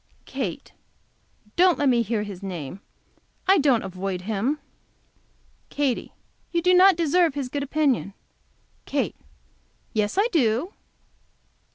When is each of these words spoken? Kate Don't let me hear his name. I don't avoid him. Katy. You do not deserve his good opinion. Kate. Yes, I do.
Kate 0.25 0.71
Don't 1.55 1.77
let 1.77 1.87
me 1.87 2.01
hear 2.01 2.23
his 2.23 2.41
name. 2.41 2.79
I 3.47 3.59
don't 3.59 3.83
avoid 3.83 4.21
him. 4.23 4.57
Katy. 5.69 6.11
You 6.51 6.63
do 6.63 6.73
not 6.73 6.95
deserve 6.95 7.35
his 7.35 7.49
good 7.49 7.61
opinion. 7.61 8.15
Kate. 8.87 9.15
Yes, 9.93 10.17
I 10.17 10.27
do. 10.31 10.73